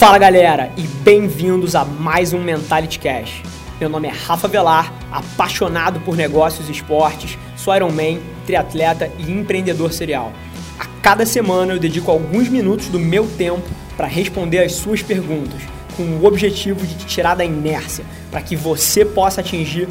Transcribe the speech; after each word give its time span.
Fala 0.00 0.16
galera 0.16 0.72
e 0.78 0.82
bem-vindos 1.04 1.74
a 1.76 1.84
mais 1.84 2.32
um 2.32 2.42
Mentality 2.42 2.98
Cash. 2.98 3.42
Meu 3.78 3.86
nome 3.86 4.08
é 4.08 4.10
Rafa 4.10 4.48
Velar, 4.48 4.90
apaixonado 5.12 6.00
por 6.00 6.16
negócios 6.16 6.70
e 6.70 6.72
esportes, 6.72 7.36
sou 7.54 7.76
Ironman, 7.76 8.18
triatleta 8.46 9.12
e 9.18 9.30
empreendedor 9.30 9.92
serial. 9.92 10.32
A 10.78 10.86
cada 11.02 11.26
semana 11.26 11.74
eu 11.74 11.78
dedico 11.78 12.10
alguns 12.10 12.48
minutos 12.48 12.86
do 12.86 12.98
meu 12.98 13.28
tempo 13.36 13.68
para 13.94 14.06
responder 14.06 14.60
as 14.60 14.72
suas 14.72 15.02
perguntas, 15.02 15.60
com 15.94 16.04
o 16.04 16.24
objetivo 16.24 16.86
de 16.86 16.94
te 16.94 17.04
tirar 17.04 17.34
da 17.34 17.44
inércia, 17.44 18.06
para 18.30 18.40
que 18.40 18.56
você 18.56 19.04
possa 19.04 19.42
atingir 19.42 19.86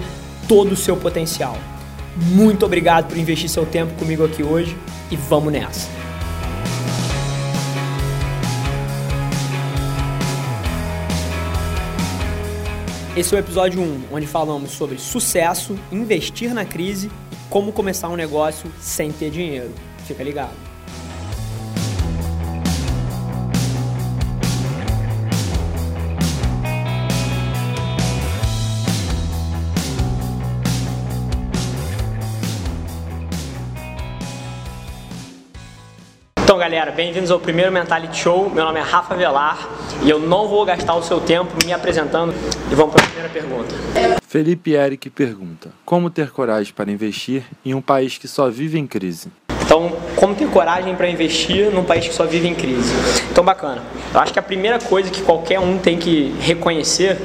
todo 0.48 0.72
o 0.72 0.76
seu 0.76 0.98
potencial. 0.98 1.56
Muito 2.16 2.66
obrigado 2.66 3.10
por 3.10 3.16
investir 3.16 3.48
seu 3.48 3.64
tempo 3.64 3.94
comigo 3.94 4.26
aqui 4.26 4.42
hoje 4.42 4.76
e 5.12 5.16
vamos 5.16 5.54
nessa! 5.54 5.99
Esse 13.20 13.36
é 13.36 13.38
o 13.38 13.42
episódio 13.42 13.82
1, 13.82 14.04
onde 14.14 14.26
falamos 14.26 14.72
sobre 14.72 14.98
sucesso, 14.98 15.78
investir 15.92 16.54
na 16.54 16.64
crise 16.64 17.12
e 17.30 17.36
como 17.50 17.74
começar 17.74 18.08
um 18.08 18.16
negócio 18.16 18.72
sem 18.80 19.12
ter 19.12 19.30
dinheiro. 19.30 19.74
Fica 20.08 20.24
ligado. 20.24 20.69
Galera, 36.60 36.92
bem-vindos 36.92 37.32
ao 37.32 37.40
primeiro 37.40 37.72
Mentality 37.72 38.18
Show. 38.18 38.50
Meu 38.50 38.66
nome 38.66 38.82
é 38.82 38.84
Rafa 38.84 39.16
Velar 39.16 39.58
e 40.04 40.10
eu 40.10 40.20
não 40.20 40.46
vou 40.46 40.66
gastar 40.66 40.94
o 40.94 41.02
seu 41.02 41.22
tempo 41.22 41.54
me 41.66 41.72
apresentando. 41.72 42.34
E 42.70 42.76
vamos 42.76 42.94
para 42.94 43.02
a 43.02 43.08
primeira 43.08 43.30
pergunta. 43.30 43.74
Felipe 44.28 44.74
Eric 44.74 45.10
pergunta: 45.10 45.70
Como 45.86 46.10
ter 46.10 46.32
coragem 46.32 46.74
para 46.74 46.92
investir 46.92 47.46
em 47.66 47.74
um 47.74 47.82
país 47.82 48.18
que 48.18 48.28
só 48.28 48.50
vive 48.50 48.78
em 48.78 48.86
crise? 48.86 49.32
Então, 49.64 49.90
como 50.18 50.36
ter 50.36 50.50
coragem 50.50 50.94
para 50.96 51.10
investir 51.10 51.72
num 51.72 51.86
país 51.86 52.06
que 52.06 52.14
só 52.14 52.26
vive 52.26 52.50
em 52.50 52.56
crise? 52.56 52.92
Então, 53.32 53.42
bacana. 53.44 53.82
Eu 54.14 54.20
acho 54.20 54.34
que 54.34 54.40
a 54.40 54.44
primeira 54.44 54.80
coisa 54.80 55.10
que 55.10 55.22
qualquer 55.22 55.62
um 55.62 55.78
tem 55.78 55.98
que 55.98 56.36
reconhecer 56.42 57.18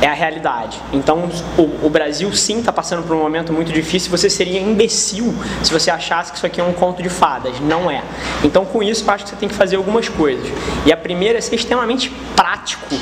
é 0.00 0.06
a 0.06 0.12
realidade. 0.12 0.80
Então, 0.92 1.28
o, 1.56 1.86
o 1.86 1.90
Brasil 1.90 2.32
sim 2.32 2.58
está 2.58 2.72
passando 2.72 3.02
por 3.02 3.16
um 3.16 3.20
momento 3.20 3.52
muito 3.52 3.72
difícil. 3.72 4.10
Você 4.10 4.28
seria 4.28 4.60
imbecil 4.60 5.34
se 5.62 5.72
você 5.72 5.90
achasse 5.90 6.30
que 6.30 6.36
isso 6.36 6.46
aqui 6.46 6.60
é 6.60 6.64
um 6.64 6.72
conto 6.72 7.02
de 7.02 7.08
fadas. 7.08 7.58
Não 7.60 7.90
é. 7.90 8.02
Então, 8.44 8.64
com 8.64 8.82
isso, 8.82 9.04
eu 9.06 9.14
acho 9.14 9.24
que 9.24 9.30
você 9.30 9.36
tem 9.36 9.48
que 9.48 9.54
fazer 9.54 9.76
algumas 9.76 10.08
coisas. 10.08 10.46
E 10.84 10.92
a 10.92 10.96
primeira 10.96 11.38
é 11.38 11.40
ser 11.40 11.56
extremamente 11.56 12.10
prático 12.34 12.94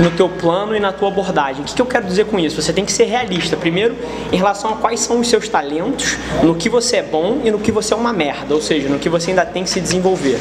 no 0.00 0.10
teu 0.10 0.28
plano 0.28 0.76
e 0.76 0.80
na 0.80 0.92
tua 0.92 1.08
abordagem. 1.08 1.62
O 1.62 1.64
que, 1.64 1.74
que 1.74 1.82
eu 1.82 1.86
quero 1.86 2.06
dizer 2.06 2.26
com 2.26 2.38
isso? 2.38 2.60
Você 2.60 2.72
tem 2.72 2.84
que 2.84 2.92
ser 2.92 3.04
realista. 3.04 3.56
Primeiro, 3.56 3.96
em 4.32 4.36
relação 4.36 4.70
a 4.72 4.76
quais 4.76 5.00
são 5.00 5.20
os 5.20 5.28
seus 5.28 5.48
talentos, 5.48 6.16
no 6.42 6.54
que 6.54 6.68
você 6.68 6.96
é 6.96 7.02
bom 7.02 7.40
e 7.44 7.50
no 7.50 7.58
que 7.58 7.72
você 7.72 7.92
é 7.92 7.96
uma 7.96 8.12
merda. 8.12 8.54
Ou 8.54 8.62
seja, 8.62 8.88
no 8.88 8.98
que 8.98 9.08
você 9.08 9.30
ainda 9.30 9.44
tem 9.44 9.64
que 9.64 9.70
se 9.70 9.80
desenvolver. 9.80 10.38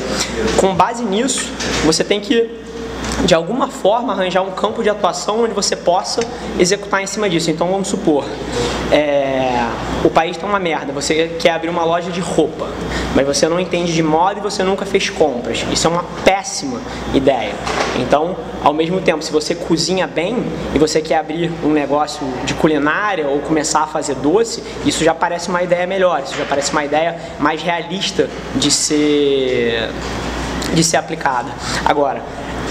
Com 0.57 0.75
base 0.75 1.03
nisso, 1.03 1.51
você 1.83 2.03
tem 2.03 2.19
que 2.19 2.64
de 3.25 3.33
alguma 3.33 3.67
forma 3.67 4.13
arranjar 4.13 4.43
um 4.43 4.51
campo 4.51 4.83
de 4.83 4.89
atuação 4.89 5.43
onde 5.43 5.53
você 5.53 5.75
possa 5.75 6.21
executar 6.59 7.01
em 7.01 7.07
cima 7.07 7.27
disso. 7.27 7.49
Então 7.49 7.67
vamos 7.67 7.87
supor, 7.87 8.23
é, 8.91 9.67
o 10.03 10.09
país 10.09 10.35
está 10.35 10.45
uma 10.45 10.59
merda, 10.59 10.93
você 10.93 11.35
quer 11.39 11.51
abrir 11.51 11.69
uma 11.69 11.83
loja 11.83 12.11
de 12.11 12.21
roupa, 12.21 12.67
mas 13.15 13.25
você 13.25 13.47
não 13.49 13.59
entende 13.59 13.91
de 13.91 14.03
moda 14.03 14.39
e 14.39 14.43
você 14.43 14.63
nunca 14.63 14.85
fez 14.85 15.09
compras. 15.09 15.65
Isso 15.71 15.87
é 15.87 15.89
uma 15.89 16.05
péssima 16.23 16.79
ideia. 17.13 17.55
Então, 17.97 18.35
ao 18.63 18.73
mesmo 18.73 19.01
tempo, 19.01 19.23
se 19.23 19.31
você 19.31 19.55
cozinha 19.55 20.05
bem 20.05 20.45
e 20.75 20.79
você 20.79 21.01
quer 21.01 21.17
abrir 21.17 21.51
um 21.63 21.71
negócio 21.71 22.21
de 22.43 22.53
culinária 22.53 23.27
ou 23.27 23.39
começar 23.39 23.81
a 23.81 23.87
fazer 23.87 24.15
doce, 24.15 24.61
isso 24.85 25.03
já 25.03 25.15
parece 25.15 25.49
uma 25.49 25.63
ideia 25.63 25.87
melhor, 25.87 26.21
isso 26.23 26.35
já 26.35 26.45
parece 26.45 26.71
uma 26.71 26.85
ideia 26.85 27.15
mais 27.39 27.61
realista 27.63 28.29
de 28.55 28.69
ser 28.69 29.89
de 30.73 30.83
ser 30.83 30.97
aplicada. 30.97 31.49
Agora, 31.85 32.21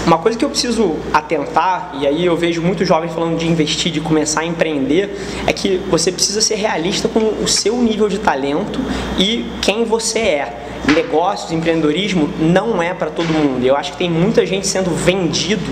uma 0.05 0.17
coisa 0.19 0.37
que 0.37 0.45
eu 0.45 0.49
preciso 0.49 0.97
atentar, 1.11 1.95
e 1.99 2.05
aí 2.05 2.25
eu 2.25 2.37
vejo 2.37 2.61
muitos 2.61 2.87
jovens 2.87 3.11
falando 3.11 3.37
de 3.37 3.47
investir, 3.47 3.91
de 3.91 3.99
começar 3.99 4.41
a 4.41 4.45
empreender, 4.45 5.17
é 5.47 5.53
que 5.53 5.77
você 5.89 6.11
precisa 6.11 6.41
ser 6.41 6.55
realista 6.55 7.07
com 7.07 7.19
o 7.19 7.47
seu 7.47 7.75
nível 7.77 8.07
de 8.07 8.19
talento 8.19 8.79
e 9.17 9.45
quem 9.61 9.83
você 9.83 10.19
é 10.19 10.65
negócios, 10.93 11.51
empreendedorismo 11.51 12.29
não 12.39 12.81
é 12.81 12.93
para 12.93 13.09
todo 13.09 13.27
mundo. 13.27 13.65
Eu 13.65 13.75
acho 13.75 13.93
que 13.93 13.97
tem 13.97 14.09
muita 14.09 14.45
gente 14.45 14.67
sendo 14.67 14.91
vendido 14.91 15.63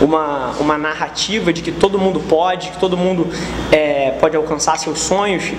uma, 0.00 0.52
uma 0.58 0.78
narrativa 0.78 1.52
de 1.52 1.60
que 1.60 1.70
todo 1.70 1.98
mundo 1.98 2.20
pode, 2.20 2.70
que 2.70 2.78
todo 2.78 2.96
mundo 2.96 3.28
é, 3.70 4.12
pode 4.20 4.36
alcançar 4.36 4.78
seus 4.78 5.00
sonhos. 5.00 5.52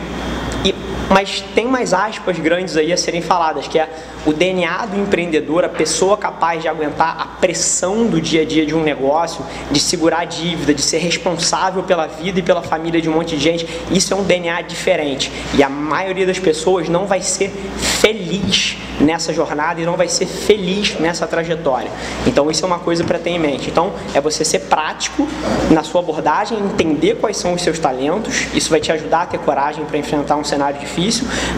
E 0.63 0.73
mas 1.09 1.41
tem 1.53 1.67
mais 1.67 1.93
aspas 1.93 2.39
grandes 2.39 2.75
aí 2.75 2.91
a 2.91 2.97
serem 2.97 3.21
faladas, 3.21 3.67
que 3.67 3.77
é 3.77 3.89
o 4.25 4.33
DNA 4.33 4.87
do 4.87 4.99
empreendedor, 4.99 5.63
a 5.63 5.69
pessoa 5.69 6.17
capaz 6.17 6.61
de 6.61 6.67
aguentar 6.67 7.15
a 7.19 7.25
pressão 7.25 8.07
do 8.07 8.19
dia 8.19 8.41
a 8.41 8.45
dia 8.45 8.65
de 8.65 8.73
um 8.73 8.81
negócio, 8.81 9.45
de 9.69 9.79
segurar 9.79 10.21
a 10.21 10.25
dívida, 10.25 10.73
de 10.73 10.81
ser 10.81 10.97
responsável 10.97 11.83
pela 11.83 12.07
vida 12.07 12.39
e 12.39 12.43
pela 12.43 12.61
família 12.61 12.99
de 12.99 13.07
um 13.07 13.13
monte 13.13 13.35
de 13.35 13.41
gente. 13.41 13.67
Isso 13.91 14.13
é 14.13 14.17
um 14.17 14.23
DNA 14.23 14.61
diferente. 14.61 15.31
E 15.53 15.61
a 15.61 15.69
maioria 15.69 16.25
das 16.25 16.39
pessoas 16.39 16.89
não 16.89 17.05
vai 17.05 17.21
ser 17.21 17.49
feliz 17.49 18.77
nessa 18.99 19.31
jornada 19.31 19.79
e 19.79 19.85
não 19.85 19.95
vai 19.95 20.07
ser 20.07 20.25
feliz 20.25 20.97
nessa 20.99 21.27
trajetória. 21.27 21.91
Então 22.25 22.49
isso 22.49 22.63
é 22.63 22.67
uma 22.67 22.79
coisa 22.79 23.03
para 23.03 23.19
ter 23.19 23.29
em 23.29 23.39
mente. 23.39 23.69
Então 23.69 23.93
é 24.13 24.19
você 24.19 24.43
ser 24.43 24.59
prático 24.61 25.27
na 25.69 25.83
sua 25.83 26.01
abordagem, 26.01 26.57
entender 26.57 27.15
quais 27.15 27.37
são 27.37 27.53
os 27.53 27.61
seus 27.61 27.77
talentos. 27.77 28.47
Isso 28.55 28.69
vai 28.69 28.79
te 28.79 28.91
ajudar 28.91 29.23
a 29.23 29.25
ter 29.27 29.37
coragem 29.37 29.85
para 29.85 29.97
enfrentar 29.97 30.35
um 30.35 30.43
cenário 30.43 30.79
difícil. 30.79 30.94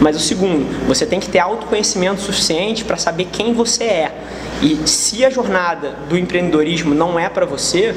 Mas 0.02 0.16
o 0.16 0.20
segundo, 0.20 0.88
você 0.88 1.06
tem 1.06 1.20
que 1.20 1.30
ter 1.30 1.40
autoconhecimento 1.40 2.22
suficiente 2.22 2.84
para 2.84 2.98
saber 2.98 3.28
quem 3.32 3.54
você 3.54 3.84
é. 3.84 4.12
E 4.62 4.88
se 4.88 5.24
a 5.24 5.30
jornada 5.30 5.96
do 6.10 6.18
empreendedorismo 6.18 6.96
não 6.96 7.20
é 7.20 7.30
para 7.30 7.46
você, 7.46 7.96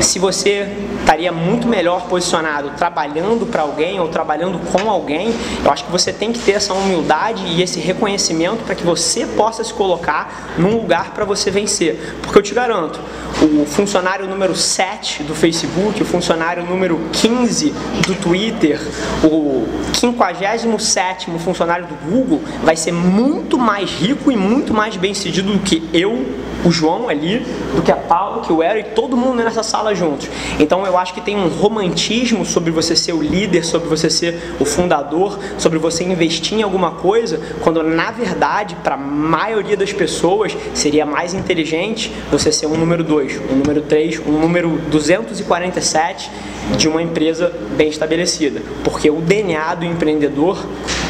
se 0.00 0.18
você 0.18 0.68
estaria 1.00 1.30
muito 1.30 1.66
melhor 1.66 2.06
posicionado 2.08 2.70
trabalhando 2.76 3.46
para 3.46 3.62
alguém 3.62 4.00
ou 4.00 4.08
trabalhando 4.08 4.58
com 4.70 4.90
alguém, 4.90 5.34
eu 5.64 5.70
acho 5.70 5.84
que 5.84 5.92
você 5.92 6.12
tem 6.12 6.32
que 6.32 6.38
ter 6.38 6.52
essa 6.52 6.74
humildade 6.74 7.44
e 7.46 7.62
esse 7.62 7.78
reconhecimento 7.78 8.64
para 8.64 8.74
que 8.74 8.84
você 8.84 9.26
possa 9.26 9.62
se 9.62 9.72
colocar 9.72 10.54
num 10.58 10.76
lugar 10.76 11.12
para 11.12 11.24
você 11.24 11.50
vencer. 11.50 12.16
Porque 12.22 12.38
eu 12.38 12.42
te 12.42 12.54
garanto, 12.54 13.00
o 13.42 13.64
funcionário 13.66 14.26
número 14.26 14.54
7 14.54 15.22
do 15.22 15.34
Facebook, 15.34 16.02
o 16.02 16.06
funcionário 16.06 16.64
número 16.64 16.98
15 17.12 17.70
do 18.06 18.14
Twitter, 18.14 18.80
o 19.22 19.66
57 19.98 21.30
funcionário 21.38 21.86
do 21.86 21.94
Google 22.10 22.42
vai 22.62 22.76
ser 22.76 22.92
muito 22.92 23.58
mais 23.58 23.90
rico 23.90 24.30
e 24.30 24.36
muito 24.36 24.74
mais 24.74 24.96
bem 24.96 25.14
sucedido 25.14 25.52
do 25.52 25.58
que 25.60 25.88
eu, 25.92 26.24
o 26.64 26.70
João 26.70 27.08
ali, 27.08 27.40
do 27.74 27.82
que 27.82 27.92
a 27.92 27.96
Paula, 27.96 28.42
que 28.42 28.52
o 28.52 28.62
Eric, 28.62 28.90
todo 28.90 29.16
mundo 29.16 29.42
nessa 29.42 29.62
sala 29.62 29.94
juntos. 29.94 30.28
Então 30.58 30.86
eu 30.86 30.96
acho 30.96 31.14
que 31.14 31.20
tem 31.20 31.36
um 31.36 31.48
romantismo 31.48 32.44
sobre 32.44 32.70
você 32.70 32.96
ser 32.96 33.12
o 33.12 33.22
líder, 33.22 33.64
sobre 33.64 33.88
você 33.88 34.08
ser 34.10 34.54
o 34.58 34.64
fundador, 34.64 35.38
sobre 35.58 35.78
você 35.78 36.04
investir 36.04 36.58
em 36.58 36.62
alguma 36.62 36.92
coisa, 36.92 37.40
quando 37.62 37.82
na 37.82 38.10
verdade, 38.10 38.76
para 38.82 38.94
a 38.94 38.98
maioria 38.98 39.76
das 39.76 39.92
pessoas, 39.92 40.56
seria 40.74 41.06
mais 41.06 41.34
inteligente 41.34 42.12
você 42.30 42.50
ser 42.50 42.66
um 42.66 42.76
número 42.76 43.04
2, 43.04 43.40
um 43.50 43.56
número 43.56 43.82
3, 43.82 44.20
um 44.26 44.32
número 44.32 44.78
247 44.90 46.30
de 46.76 46.88
uma 46.88 47.02
empresa 47.02 47.52
bem 47.76 47.88
estabelecida, 47.88 48.60
porque 48.82 49.08
o 49.10 49.20
DNA 49.20 49.74
do 49.76 49.84
empreendedor 49.84 50.58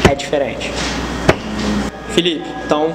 é 0.09 0.13
diferente. 0.13 0.71
Felipe, 2.13 2.47
então 2.65 2.91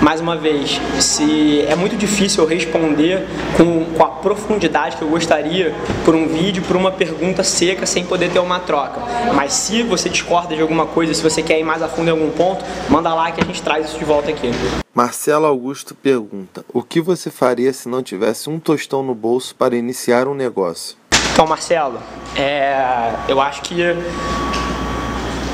mais 0.00 0.20
uma 0.20 0.36
vez, 0.36 0.80
se 1.00 1.62
é 1.62 1.74
muito 1.74 1.96
difícil 1.96 2.44
eu 2.44 2.48
responder 2.48 3.26
com, 3.56 3.84
com 3.96 4.04
a 4.04 4.08
profundidade 4.08 4.96
que 4.96 5.02
eu 5.02 5.08
gostaria 5.08 5.74
por 6.04 6.14
um 6.14 6.28
vídeo, 6.28 6.62
por 6.62 6.76
uma 6.76 6.92
pergunta 6.92 7.42
seca, 7.42 7.84
sem 7.84 8.04
poder 8.04 8.30
ter 8.30 8.38
uma 8.38 8.60
troca. 8.60 9.00
Mas 9.34 9.52
se 9.52 9.82
você 9.82 10.08
discorda 10.08 10.54
de 10.54 10.62
alguma 10.62 10.86
coisa, 10.86 11.12
se 11.12 11.22
você 11.22 11.42
quer 11.42 11.58
ir 11.58 11.64
mais 11.64 11.82
a 11.82 11.88
fundo 11.88 12.08
em 12.08 12.12
algum 12.12 12.30
ponto, 12.30 12.64
manda 12.88 13.12
lá 13.12 13.32
que 13.32 13.40
a 13.40 13.44
gente 13.44 13.60
traz 13.60 13.86
isso 13.86 13.98
de 13.98 14.04
volta 14.04 14.30
aqui. 14.30 14.50
Marcelo 14.94 15.46
Augusto 15.46 15.94
pergunta: 15.94 16.64
O 16.72 16.82
que 16.82 17.00
você 17.00 17.30
faria 17.30 17.72
se 17.72 17.88
não 17.88 18.02
tivesse 18.02 18.48
um 18.48 18.60
tostão 18.60 19.02
no 19.02 19.14
bolso 19.14 19.54
para 19.54 19.76
iniciar 19.76 20.28
um 20.28 20.34
negócio? 20.34 20.96
Então, 21.32 21.46
Marcelo, 21.46 21.98
é, 22.36 23.12
eu 23.28 23.40
acho 23.40 23.62
que 23.62 23.76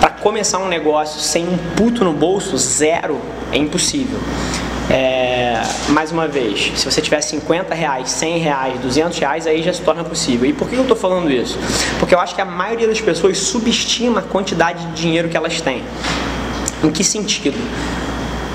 para 0.00 0.10
começar 0.10 0.58
um 0.58 0.68
negócio 0.68 1.20
sem 1.20 1.46
um 1.48 1.56
puto 1.76 2.04
no 2.04 2.12
bolso, 2.12 2.56
zero, 2.58 3.18
é 3.54 3.58
impossível. 3.58 4.18
É, 4.90 5.62
mais 5.88 6.12
uma 6.12 6.28
vez, 6.28 6.72
se 6.76 6.84
você 6.84 7.00
tiver 7.00 7.20
50 7.20 7.74
reais, 7.74 8.10
100 8.10 8.38
reais, 8.38 8.80
200 8.80 9.18
reais, 9.18 9.46
aí 9.46 9.62
já 9.62 9.72
se 9.72 9.80
torna 9.80 10.04
possível. 10.04 10.48
E 10.48 10.52
por 10.52 10.68
que 10.68 10.74
eu 10.74 10.82
estou 10.82 10.96
falando 10.96 11.30
isso? 11.30 11.58
Porque 11.98 12.14
eu 12.14 12.20
acho 12.20 12.34
que 12.34 12.40
a 12.40 12.44
maioria 12.44 12.86
das 12.86 13.00
pessoas 13.00 13.38
subestima 13.38 14.20
a 14.20 14.22
quantidade 14.22 14.84
de 14.88 14.92
dinheiro 15.00 15.28
que 15.28 15.36
elas 15.36 15.60
têm. 15.60 15.82
Em 16.82 16.90
que 16.90 17.02
sentido? 17.02 17.56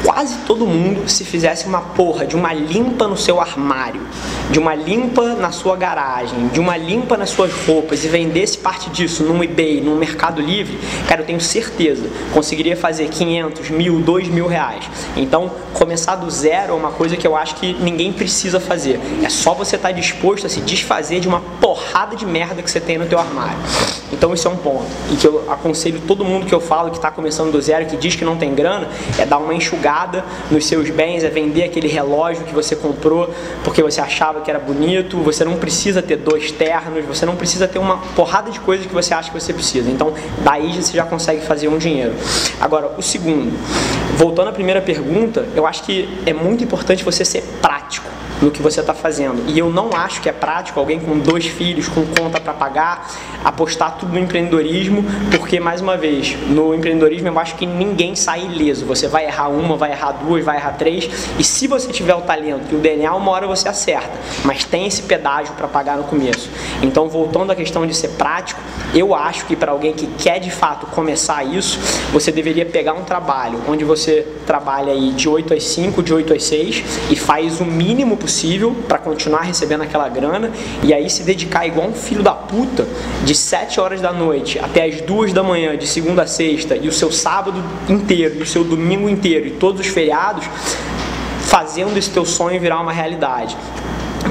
Quase 0.03 0.37
todo 0.47 0.65
mundo, 0.65 1.09
se 1.09 1.25
fizesse 1.25 1.65
uma 1.65 1.81
porra 1.81 2.25
de 2.25 2.35
uma 2.35 2.53
limpa 2.53 3.07
no 3.07 3.17
seu 3.17 3.39
armário, 3.39 4.01
de 4.49 4.59
uma 4.59 4.73
limpa 4.73 5.35
na 5.35 5.51
sua 5.51 5.75
garagem, 5.75 6.47
de 6.47 6.59
uma 6.59 6.77
limpa 6.77 7.17
nas 7.17 7.29
suas 7.29 7.51
roupas 7.65 8.03
e 8.05 8.07
vendesse 8.07 8.57
parte 8.57 8.89
disso 8.89 9.23
num 9.23 9.43
eBay, 9.43 9.81
num 9.81 9.95
Mercado 9.95 10.41
Livre, 10.41 10.77
cara, 11.07 11.21
eu 11.21 11.25
tenho 11.25 11.41
certeza, 11.41 12.07
conseguiria 12.33 12.77
fazer 12.77 13.09
500, 13.09 13.69
mil, 13.69 13.99
2 13.99 14.29
mil 14.29 14.47
reais. 14.47 14.85
Então, 15.15 15.51
começar 15.73 16.15
do 16.15 16.29
zero 16.29 16.73
é 16.73 16.75
uma 16.75 16.91
coisa 16.91 17.17
que 17.17 17.27
eu 17.27 17.35
acho 17.35 17.55
que 17.55 17.73
ninguém 17.73 18.13
precisa 18.13 18.59
fazer. 18.59 18.99
É 19.23 19.29
só 19.29 19.53
você 19.53 19.75
estar 19.75 19.89
tá 19.89 19.93
disposto 19.93 20.45
a 20.45 20.49
se 20.49 20.61
desfazer 20.61 21.19
de 21.19 21.27
uma 21.27 21.41
porrada 21.59 22.15
de 22.15 22.25
merda 22.25 22.61
que 22.61 22.71
você 22.71 22.79
tem 22.79 22.97
no 22.97 23.05
teu 23.05 23.19
armário. 23.19 23.57
Então, 24.11 24.33
isso 24.33 24.47
é 24.47 24.51
um 24.51 24.57
ponto. 24.57 24.85
E 25.11 25.15
que 25.15 25.27
eu 25.27 25.45
aconselho 25.51 26.01
todo 26.07 26.25
mundo 26.25 26.45
que 26.45 26.53
eu 26.53 26.59
falo 26.59 26.89
que 26.89 26.97
está 26.97 27.11
começando 27.11 27.51
do 27.51 27.61
zero, 27.61 27.85
que 27.85 27.97
diz 27.97 28.15
que 28.15 28.25
não 28.25 28.37
tem 28.37 28.55
grana, 28.55 28.87
é 29.17 29.25
dar 29.25 29.37
uma 29.37 29.53
enxugada 29.53 29.88
nos 30.51 30.65
seus 30.65 30.89
bens, 30.89 31.23
é 31.23 31.29
vender 31.29 31.63
aquele 31.63 31.87
relógio 31.87 32.43
que 32.45 32.53
você 32.53 32.75
comprou 32.75 33.33
porque 33.63 33.81
você 33.81 34.01
achava 34.01 34.41
que 34.41 34.49
era 34.49 34.59
bonito. 34.59 35.17
Você 35.23 35.43
não 35.43 35.57
precisa 35.57 36.01
ter 36.01 36.17
dois 36.17 36.51
ternos, 36.51 37.05
você 37.05 37.25
não 37.25 37.35
precisa 37.35 37.67
ter 37.67 37.79
uma 37.79 37.97
porrada 38.15 38.51
de 38.51 38.59
coisas 38.59 38.85
que 38.85 38.93
você 38.93 39.13
acha 39.13 39.31
que 39.31 39.39
você 39.39 39.53
precisa. 39.53 39.89
Então, 39.89 40.13
daí 40.43 40.73
você 40.81 40.95
já 40.95 41.05
consegue 41.05 41.41
fazer 41.41 41.67
um 41.67 41.77
dinheiro. 41.77 42.13
Agora, 42.59 42.91
o 42.97 43.01
segundo, 43.01 43.57
voltando 44.17 44.49
à 44.49 44.51
primeira 44.51 44.81
pergunta, 44.81 45.45
eu 45.55 45.65
acho 45.65 45.83
que 45.83 46.09
é 46.25 46.33
muito 46.33 46.63
importante 46.63 47.03
você 47.03 47.23
ser 47.23 47.43
prático 47.61 48.08
no 48.41 48.51
que 48.51 48.61
você 48.61 48.79
está 48.79 48.93
fazendo. 48.93 49.43
E 49.47 49.57
eu 49.57 49.69
não 49.69 49.89
acho 49.93 50.21
que 50.21 50.29
é 50.29 50.31
prático 50.31 50.79
alguém 50.79 50.99
com 50.99 51.17
dois 51.17 51.45
filhos, 51.45 51.87
com 51.87 52.05
conta 52.05 52.39
para 52.39 52.53
pagar, 52.53 53.09
apostar 53.43 53.97
tudo 53.97 54.13
no 54.13 54.19
empreendedorismo, 54.19 55.03
porque, 55.31 55.59
mais 55.59 55.81
uma 55.81 55.97
vez, 55.97 56.37
no 56.47 56.73
empreendedorismo 56.73 57.27
eu 57.27 57.39
acho 57.39 57.55
que 57.55 57.65
ninguém 57.65 58.15
sai 58.15 58.45
ileso. 58.45 58.85
Você 58.85 59.07
vai 59.07 59.25
errar 59.25 59.49
uma, 59.49 59.75
vai 59.75 59.91
errar 59.91 60.11
duas, 60.11 60.43
vai 60.43 60.57
errar 60.57 60.71
três, 60.71 61.09
e 61.37 61.43
se 61.43 61.67
você 61.67 61.91
tiver 61.91 62.15
o 62.15 62.21
talento 62.21 62.71
e 62.71 62.75
o 62.75 62.79
DNA, 62.79 63.13
uma 63.13 63.31
hora 63.31 63.47
você 63.47 63.67
acerta, 63.67 64.11
mas 64.43 64.63
tem 64.63 64.87
esse 64.87 65.03
pedágio 65.03 65.53
para 65.55 65.67
pagar 65.67 65.97
no 65.97 66.03
começo. 66.03 66.49
Então, 66.81 67.09
voltando 67.09 67.51
à 67.51 67.55
questão 67.55 67.85
de 67.85 67.95
ser 67.95 68.09
prático, 68.09 68.61
eu 68.93 69.13
acho 69.13 69.45
que 69.45 69.55
para 69.55 69.71
alguém 69.71 69.93
que 69.93 70.07
quer 70.17 70.39
de 70.39 70.49
fato 70.49 70.85
começar 70.87 71.43
isso, 71.43 71.79
você 72.11 72.31
deveria 72.31 72.65
pegar 72.65 72.93
um 72.93 73.03
trabalho 73.03 73.61
onde 73.67 73.83
você 73.83 74.25
trabalha 74.45 74.91
aí 74.91 75.11
de 75.11 75.29
8 75.29 75.53
às 75.53 75.63
5, 75.63 76.01
de 76.01 76.13
8 76.13 76.33
às 76.33 76.43
6 76.43 76.83
e 77.11 77.15
faz 77.15 77.59
o 77.59 77.65
mínimo 77.65 78.17
possível 78.17 78.28
possível 78.29 78.75
para 78.87 78.99
continuar 78.99 79.41
recebendo 79.41 79.81
aquela 79.81 80.07
grana 80.07 80.51
e 80.83 80.93
aí 80.93 81.09
se 81.09 81.23
dedicar 81.23 81.65
igual 81.65 81.87
um 81.87 81.93
filho 81.93 82.21
da 82.21 82.31
puta 82.31 82.87
de 83.25 83.33
7 83.33 83.79
horas 83.79 83.99
da 83.99 84.13
noite 84.13 84.59
até 84.59 84.85
as 84.85 85.01
2 85.01 85.33
da 85.33 85.41
manhã, 85.41 85.75
de 85.75 85.87
segunda 85.87 86.21
a 86.21 86.27
sexta, 86.27 86.75
e 86.75 86.87
o 86.87 86.91
seu 86.91 87.11
sábado 87.11 87.63
inteiro, 87.89 88.37
e 88.37 88.43
o 88.43 88.45
seu 88.45 88.63
domingo 88.63 89.09
inteiro, 89.09 89.47
e 89.47 89.51
todos 89.51 89.81
os 89.81 89.87
feriados, 89.87 90.45
fazendo 91.41 91.97
esse 91.97 92.11
teu 92.11 92.23
sonho 92.23 92.61
virar 92.61 92.79
uma 92.79 92.93
realidade 92.93 93.57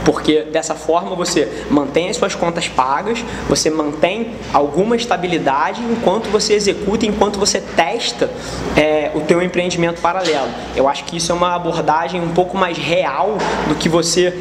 porque 0.08 0.40
dessa 0.40 0.74
forma 0.74 1.14
você 1.14 1.66
mantém 1.70 2.08
as 2.08 2.16
suas 2.16 2.34
contas 2.34 2.66
pagas, 2.66 3.22
você 3.46 3.68
mantém 3.68 4.30
alguma 4.54 4.96
estabilidade 4.96 5.82
enquanto 5.82 6.30
você 6.30 6.54
executa, 6.54 7.04
enquanto 7.04 7.38
você 7.38 7.60
testa 7.60 8.30
é, 8.74 9.10
o 9.14 9.20
teu 9.20 9.42
empreendimento 9.42 10.00
paralelo. 10.00 10.48
Eu 10.74 10.88
acho 10.88 11.04
que 11.04 11.18
isso 11.18 11.30
é 11.30 11.34
uma 11.34 11.54
abordagem 11.54 12.22
um 12.22 12.30
pouco 12.30 12.56
mais 12.56 12.78
real 12.78 13.36
do 13.68 13.74
que 13.74 13.86
você 13.86 14.32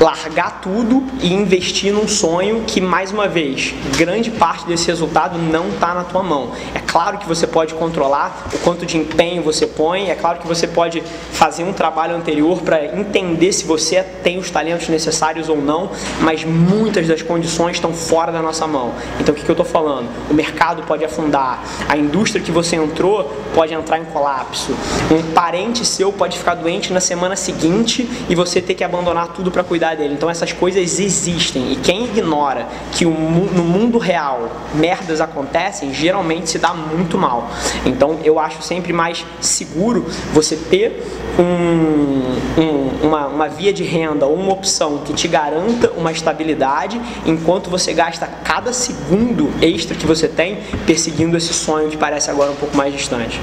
largar 0.00 0.60
tudo 0.60 1.04
e 1.20 1.32
investir 1.32 1.92
num 1.92 2.06
sonho 2.06 2.64
que, 2.66 2.80
mais 2.80 3.10
uma 3.10 3.26
vez, 3.26 3.74
grande 3.96 4.30
parte 4.30 4.66
desse 4.66 4.86
resultado 4.86 5.38
não 5.38 5.68
está 5.70 5.94
na 5.94 6.04
tua 6.04 6.22
mão. 6.22 6.52
É 6.74 6.78
claro 6.78 7.18
que 7.18 7.26
você 7.26 7.46
pode 7.46 7.74
controlar 7.74 8.46
o 8.52 8.58
quanto 8.58 8.86
de 8.86 8.96
empenho 8.96 9.42
você 9.42 9.66
põe, 9.66 10.10
é 10.10 10.14
claro 10.14 10.38
que 10.38 10.46
você 10.46 10.66
pode 10.66 11.02
fazer 11.32 11.64
um 11.64 11.72
trabalho 11.72 12.14
anterior 12.14 12.62
para 12.62 12.84
entender 12.96 13.52
se 13.52 13.64
você 13.64 14.02
tem 14.02 14.38
os 14.38 14.50
talentos 14.50 14.88
necessários 14.88 15.48
ou 15.48 15.56
não, 15.56 15.90
mas 16.20 16.44
muitas 16.44 17.06
das 17.06 17.22
condições 17.22 17.76
estão 17.76 17.92
fora 17.92 18.30
da 18.30 18.40
nossa 18.40 18.66
mão. 18.66 18.92
Então, 19.20 19.34
o 19.34 19.36
que, 19.36 19.44
que 19.44 19.50
eu 19.50 19.54
estou 19.54 19.66
falando? 19.66 20.08
O 20.30 20.34
mercado 20.34 20.82
pode 20.84 21.04
afundar, 21.04 21.62
a 21.88 21.96
indústria 21.96 22.42
que 22.42 22.52
você 22.52 22.76
entrou 22.76 23.24
pode 23.54 23.74
entrar 23.74 23.98
em 23.98 24.04
colapso, 24.04 24.72
um 25.10 25.32
parente 25.32 25.84
seu 25.84 26.12
pode 26.12 26.38
ficar 26.38 26.54
doente 26.54 26.92
na 26.92 27.00
semana 27.00 27.36
seguinte 27.36 28.08
e 28.28 28.34
você 28.34 28.60
ter 28.60 28.74
que 28.74 28.84
abandonar 28.84 29.28
tudo 29.28 29.50
para 29.50 29.64
cuidar 29.64 29.87
dele. 29.96 30.14
Então 30.14 30.28
essas 30.28 30.52
coisas 30.52 30.80
existem 30.82 31.72
e 31.72 31.76
quem 31.76 32.04
ignora 32.04 32.66
que 32.92 33.04
no 33.04 33.64
mundo 33.64 33.98
real 33.98 34.50
merdas 34.74 35.20
acontecem, 35.20 35.92
geralmente 35.92 36.50
se 36.50 36.58
dá 36.58 36.74
muito 36.74 37.16
mal. 37.18 37.50
Então 37.84 38.18
eu 38.24 38.38
acho 38.38 38.62
sempre 38.62 38.92
mais 38.92 39.24
seguro 39.40 40.06
você 40.32 40.56
ter 40.56 41.04
um, 41.38 42.60
um, 42.60 43.06
uma, 43.06 43.26
uma 43.26 43.48
via 43.48 43.72
de 43.72 43.84
renda 43.84 44.26
ou 44.26 44.34
uma 44.34 44.52
opção 44.52 44.98
que 44.98 45.12
te 45.12 45.28
garanta 45.28 45.90
uma 45.96 46.12
estabilidade 46.12 47.00
enquanto 47.24 47.70
você 47.70 47.92
gasta 47.92 48.26
cada 48.26 48.72
segundo 48.72 49.50
extra 49.62 49.96
que 49.96 50.06
você 50.06 50.28
tem 50.28 50.58
perseguindo 50.86 51.36
esse 51.36 51.52
sonho 51.52 51.88
que 51.88 51.96
parece 51.96 52.30
agora 52.30 52.50
um 52.50 52.56
pouco 52.56 52.76
mais 52.76 52.92
distante. 52.92 53.40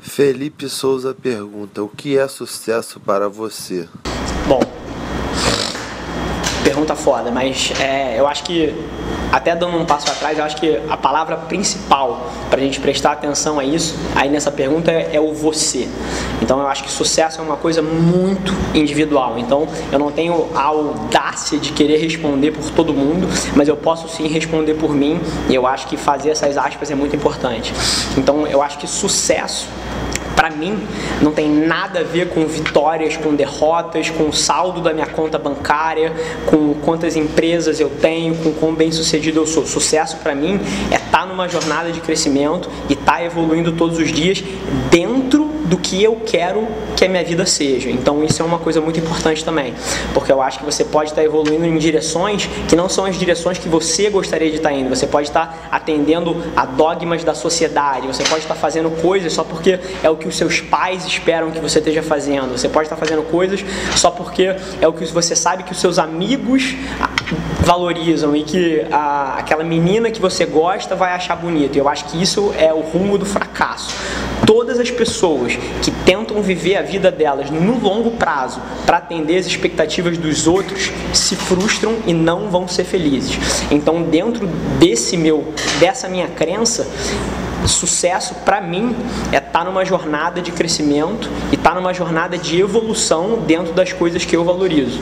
Felipe 0.00 0.68
Souza 0.68 1.14
pergunta: 1.14 1.82
O 1.82 1.88
que 1.88 2.18
é 2.18 2.28
sucesso 2.28 3.00
para 3.00 3.28
você? 3.28 3.88
Bom, 4.46 4.60
pergunta 6.92 6.96
foda, 6.96 7.30
mas 7.30 7.72
é, 7.80 8.18
eu 8.18 8.26
acho 8.26 8.44
que, 8.44 8.74
até 9.32 9.56
dando 9.56 9.76
um 9.76 9.84
passo 9.84 10.10
atrás, 10.10 10.38
eu 10.38 10.44
acho 10.44 10.56
que 10.56 10.80
a 10.88 10.96
palavra 10.96 11.36
principal 11.36 12.30
para 12.50 12.60
a 12.60 12.62
gente 12.62 12.80
prestar 12.80 13.12
atenção 13.12 13.58
a 13.58 13.64
isso, 13.64 13.96
aí 14.14 14.28
nessa 14.28 14.50
pergunta, 14.50 14.90
é, 14.90 15.10
é, 15.14 15.20
o 15.20 15.32
você. 15.32 15.88
Então 16.40 16.60
eu 16.60 16.66
acho 16.66 16.84
que 16.84 16.90
sucesso 16.90 17.40
é 17.40 17.44
uma 17.44 17.56
coisa 17.56 17.82
muito 17.82 18.52
individual. 18.74 19.38
Então 19.38 19.66
eu 19.90 19.98
não 19.98 20.10
tenho 20.10 20.48
a 20.54 20.62
audácia 20.62 21.58
de 21.58 21.72
querer 21.72 21.98
responder 21.98 22.50
por 22.50 22.70
todo 22.70 22.92
mundo, 22.92 23.28
mas 23.56 23.68
eu 23.68 23.76
posso 23.76 24.08
sim 24.08 24.28
responder 24.28 24.74
por 24.74 24.94
mim 24.94 25.20
e 25.48 25.54
eu 25.54 25.66
acho 25.66 25.86
que 25.86 25.96
fazer 25.96 26.30
essas 26.30 26.56
aspas 26.56 26.90
é 26.90 26.94
muito 26.94 27.16
importante. 27.16 27.72
Então 28.16 28.46
eu 28.46 28.62
acho 28.62 28.78
que 28.78 28.86
sucesso 28.86 29.68
para 30.42 30.50
mim, 30.50 30.76
não 31.20 31.30
tem 31.30 31.48
nada 31.48 32.00
a 32.00 32.02
ver 32.02 32.30
com 32.30 32.44
vitórias, 32.48 33.16
com 33.16 33.32
derrotas, 33.32 34.10
com 34.10 34.24
o 34.24 34.32
saldo 34.32 34.80
da 34.80 34.92
minha 34.92 35.06
conta 35.06 35.38
bancária, 35.38 36.12
com 36.46 36.74
quantas 36.84 37.14
empresas 37.14 37.78
eu 37.78 37.88
tenho, 37.88 38.34
com 38.34 38.52
quão 38.52 38.74
bem 38.74 38.90
sucedido 38.90 39.38
eu 39.38 39.46
sou. 39.46 39.64
Sucesso 39.64 40.16
para 40.16 40.34
mim 40.34 40.58
é 40.90 40.96
estar 40.96 41.20
tá 41.20 41.26
numa 41.26 41.48
jornada 41.48 41.92
de 41.92 42.00
crescimento 42.00 42.68
e 42.88 42.94
estar 42.94 43.18
tá 43.18 43.24
evoluindo 43.24 43.70
todos 43.70 44.00
os 44.00 44.10
dias 44.10 44.42
dentro 44.90 45.41
que 45.82 46.02
eu 46.02 46.20
quero 46.24 46.66
que 46.96 47.04
a 47.04 47.08
minha 47.08 47.24
vida 47.24 47.44
seja. 47.44 47.90
Então 47.90 48.22
isso 48.24 48.40
é 48.42 48.44
uma 48.44 48.58
coisa 48.58 48.80
muito 48.80 48.98
importante 49.00 49.44
também, 49.44 49.74
porque 50.14 50.30
eu 50.30 50.40
acho 50.40 50.58
que 50.58 50.64
você 50.64 50.84
pode 50.84 51.10
estar 51.10 51.22
evoluindo 51.22 51.66
em 51.66 51.76
direções 51.76 52.48
que 52.68 52.76
não 52.76 52.88
são 52.88 53.04
as 53.04 53.18
direções 53.18 53.58
que 53.58 53.68
você 53.68 54.08
gostaria 54.08 54.50
de 54.50 54.56
estar 54.56 54.72
indo. 54.72 54.88
Você 54.88 55.06
pode 55.06 55.28
estar 55.28 55.68
atendendo 55.70 56.36
a 56.56 56.64
dogmas 56.64 57.24
da 57.24 57.34
sociedade, 57.34 58.06
você 58.06 58.22
pode 58.24 58.42
estar 58.42 58.54
fazendo 58.54 58.90
coisas 59.02 59.32
só 59.32 59.44
porque 59.44 59.78
é 60.02 60.08
o 60.08 60.16
que 60.16 60.28
os 60.28 60.36
seus 60.36 60.60
pais 60.60 61.04
esperam 61.04 61.50
que 61.50 61.60
você 61.60 61.78
esteja 61.78 62.02
fazendo. 62.02 62.56
Você 62.56 62.68
pode 62.68 62.86
estar 62.86 62.96
fazendo 62.96 63.22
coisas 63.22 63.64
só 63.96 64.10
porque 64.10 64.54
é 64.80 64.88
o 64.88 64.92
que 64.92 65.04
você 65.06 65.34
sabe 65.34 65.62
que 65.62 65.72
os 65.72 65.80
seus 65.80 65.98
amigos 65.98 66.74
valorizam 67.60 68.34
e 68.36 68.42
que 68.42 68.84
a, 68.90 69.36
aquela 69.38 69.64
menina 69.64 70.10
que 70.10 70.20
você 70.20 70.44
gosta 70.44 70.94
vai 70.94 71.12
achar 71.12 71.36
bonito. 71.36 71.76
Eu 71.76 71.88
acho 71.88 72.04
que 72.06 72.20
isso 72.20 72.54
é 72.58 72.72
o 72.72 72.80
rumo 72.80 73.18
do 73.18 73.24
fracasso. 73.24 73.94
Todas 74.46 74.78
as 74.78 74.90
pessoas 74.90 75.56
que 75.82 75.90
tentam 75.90 76.42
viver 76.42 76.76
a 76.76 76.82
vida 76.82 77.10
delas 77.10 77.50
no 77.50 77.78
longo 77.78 78.12
prazo 78.12 78.60
para 78.84 78.98
atender 78.98 79.38
as 79.38 79.46
expectativas 79.46 80.18
dos 80.18 80.46
outros 80.46 80.90
se 81.12 81.36
frustram 81.36 81.96
e 82.06 82.12
não 82.12 82.48
vão 82.50 82.66
ser 82.66 82.84
felizes. 82.84 83.38
Então, 83.70 84.02
dentro 84.02 84.46
desse 84.78 85.16
meu, 85.16 85.52
dessa 85.78 86.08
minha 86.08 86.28
crença, 86.28 86.86
sucesso 87.68 88.34
para 88.44 88.60
mim 88.60 88.94
é 89.30 89.36
estar 89.36 89.50
tá 89.50 89.64
numa 89.64 89.84
jornada 89.84 90.40
de 90.40 90.50
crescimento 90.50 91.30
e 91.50 91.54
estar 91.54 91.70
tá 91.70 91.76
numa 91.76 91.94
jornada 91.94 92.36
de 92.36 92.60
evolução 92.60 93.40
dentro 93.46 93.72
das 93.72 93.92
coisas 93.92 94.24
que 94.24 94.36
eu 94.36 94.44
valorizo. 94.44 94.98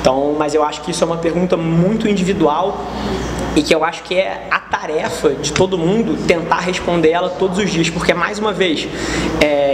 Então, 0.00 0.34
mas 0.38 0.54
eu 0.54 0.62
acho 0.62 0.82
que 0.82 0.90
isso 0.90 1.02
é 1.02 1.06
uma 1.06 1.16
pergunta 1.16 1.56
muito 1.56 2.08
individual 2.08 2.84
e 3.56 3.62
que 3.62 3.74
eu 3.74 3.82
acho 3.82 4.02
que 4.02 4.14
é 4.14 4.46
a 4.50 4.60
tarefa 4.60 5.30
de 5.30 5.50
todo 5.50 5.78
mundo 5.78 6.16
tentar 6.26 6.60
responder 6.60 7.10
ela 7.10 7.30
todos 7.30 7.58
os 7.58 7.70
dias, 7.70 7.88
porque 7.88 8.12
mais 8.12 8.38
uma 8.38 8.52
vez, 8.52 8.86
é, 9.40 9.65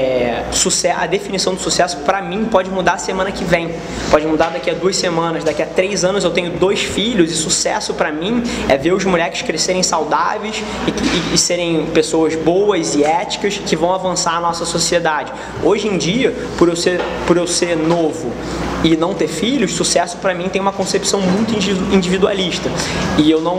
a 0.97 1.07
definição 1.07 1.55
do 1.55 1.61
sucesso 1.61 1.99
para 1.99 2.21
mim 2.23 2.45
pode 2.45 2.71
mudar 2.71 2.99
semana 2.99 3.33
que 3.33 3.45
vem, 3.45 3.75
pode 4.11 4.27
mudar 4.27 4.51
daqui 4.51 4.71
a 4.71 4.75
duas 4.75 4.97
semanas, 4.97 5.45
daqui 5.45 5.63
a 5.63 5.67
três 5.67 6.05
anos 6.05 6.25
eu 6.25 6.31
tenho 6.31 6.51
dois 6.51 6.83
filhos 6.83 7.31
e 7.31 7.35
sucesso 7.35 7.95
para 7.95 8.13
mim 8.13 8.43
é 8.69 8.77
ver 8.77 8.93
os 8.93 9.05
moleques 9.05 9.43
crescerem 9.43 9.83
saudáveis 9.83 10.63
e, 10.87 10.91
e, 10.91 11.35
e 11.35 11.39
serem 11.39 11.87
pessoas 11.87 12.35
boas 12.35 12.95
e 12.95 13.03
éticas 13.03 13.59
que 13.59 13.75
vão 13.75 13.93
avançar 13.95 14.37
a 14.37 14.41
nossa 14.41 14.65
sociedade. 14.65 15.33
Hoje 15.63 15.89
em 15.89 15.99
dia, 15.99 16.35
por 16.59 16.69
eu 16.69 16.77
ser, 16.77 17.01
por 17.27 17.37
eu 17.37 17.47
ser 17.47 17.77
novo 17.77 18.33
e 18.85 18.97
não 18.97 19.15
ter 19.15 19.29
filhos, 19.29 19.73
sucesso 19.73 20.17
para 20.19 20.35
mim 20.35 20.49
tem 20.49 20.61
uma 20.61 20.73
concepção 20.73 21.21
muito 21.21 21.55
individualista. 21.95 22.69
E 23.17 23.31
eu 23.31 23.41
não, 23.41 23.59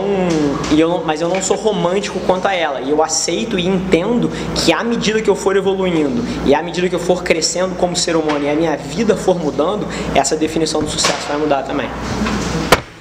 e 0.70 0.80
eu 0.80 0.88
não, 0.88 1.04
mas 1.04 1.20
eu 1.20 1.28
não 1.28 1.42
sou 1.42 1.56
romântico 1.56 2.20
quanto 2.20 2.46
a 2.46 2.54
ela. 2.54 2.80
E 2.80 2.90
eu 2.90 3.02
aceito 3.02 3.58
e 3.58 3.66
entendo 3.66 4.30
que 4.54 4.72
à 4.72 4.84
medida 4.84 5.22
que 5.22 5.30
eu 5.30 5.34
for 5.34 5.56
evoluindo 5.56 6.24
e 6.44 6.54
à 6.54 6.62
medida 6.62 6.83
medida 6.84 6.88
que 6.88 6.94
eu 6.94 7.00
for 7.00 7.22
crescendo 7.22 7.74
como 7.76 7.96
ser 7.96 8.16
humano 8.16 8.44
e 8.44 8.50
a 8.50 8.54
minha 8.54 8.76
vida 8.76 9.16
for 9.16 9.38
mudando, 9.38 9.86
essa 10.14 10.36
definição 10.36 10.82
do 10.82 10.88
sucesso 10.88 11.26
vai 11.26 11.36
mudar 11.36 11.62
também. 11.62 11.88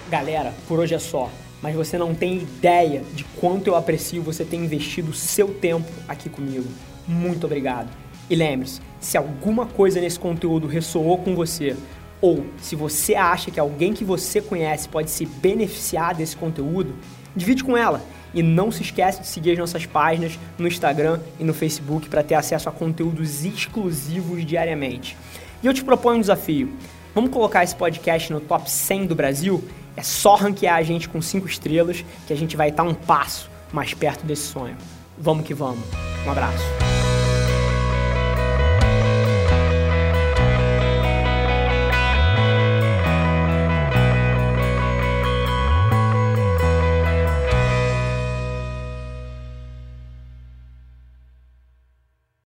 Galera, 0.09 0.53
por 0.67 0.79
hoje 0.79 0.95
é 0.95 0.99
só. 0.99 1.29
Mas 1.61 1.75
você 1.75 1.97
não 1.97 2.13
tem 2.13 2.37
ideia 2.37 3.03
de 3.13 3.23
quanto 3.39 3.67
eu 3.67 3.75
aprecio 3.75 4.21
você 4.21 4.43
ter 4.43 4.57
investido 4.57 5.13
seu 5.13 5.47
tempo 5.53 5.89
aqui 6.07 6.29
comigo. 6.29 6.65
Muito 7.07 7.45
obrigado. 7.45 7.89
E 8.29 8.35
lembre-se, 8.35 8.81
se 8.99 9.17
alguma 9.17 9.65
coisa 9.65 9.99
nesse 9.99 10.19
conteúdo 10.19 10.67
ressoou 10.67 11.17
com 11.17 11.35
você, 11.35 11.75
ou 12.21 12.45
se 12.61 12.75
você 12.75 13.15
acha 13.15 13.49
que 13.49 13.59
alguém 13.59 13.93
que 13.93 14.03
você 14.03 14.41
conhece 14.41 14.87
pode 14.89 15.09
se 15.09 15.25
beneficiar 15.25 16.15
desse 16.15 16.35
conteúdo, 16.35 16.93
divide 17.35 17.63
com 17.63 17.75
ela. 17.75 18.01
E 18.33 18.41
não 18.41 18.71
se 18.71 18.81
esquece 18.81 19.21
de 19.21 19.27
seguir 19.27 19.51
as 19.51 19.57
nossas 19.57 19.85
páginas 19.85 20.39
no 20.57 20.67
Instagram 20.67 21.19
e 21.39 21.43
no 21.43 21.53
Facebook 21.53 22.09
para 22.09 22.23
ter 22.23 22.35
acesso 22.35 22.67
a 22.67 22.71
conteúdos 22.71 23.45
exclusivos 23.45 24.45
diariamente. 24.45 25.15
E 25.61 25.67
eu 25.67 25.73
te 25.73 25.83
proponho 25.83 26.17
um 26.17 26.21
desafio. 26.21 26.73
Vamos 27.13 27.29
colocar 27.29 27.63
esse 27.63 27.75
podcast 27.75 28.33
no 28.33 28.39
top 28.39 28.69
100 28.69 29.05
do 29.05 29.15
Brasil? 29.15 29.63
É 29.95 30.01
só 30.01 30.35
ranquear 30.35 30.75
a 30.75 30.83
gente 30.83 31.07
com 31.07 31.21
5 31.21 31.47
estrelas 31.47 32.03
que 32.25 32.33
a 32.33 32.35
gente 32.35 32.57
vai 32.57 32.69
estar 32.69 32.83
um 32.83 32.95
passo 32.95 33.49
mais 33.71 33.93
perto 33.93 34.25
desse 34.25 34.47
sonho. 34.47 34.75
Vamos 35.17 35.45
que 35.45 35.53
vamos. 35.53 35.83
Um 36.25 36.31
abraço. 36.31 36.92